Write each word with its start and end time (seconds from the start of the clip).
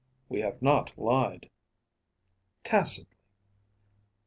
"We 0.29 0.41
have 0.41 0.63
not 0.63 0.97
lied." 0.97 1.47
"Tacitly." 2.63 3.17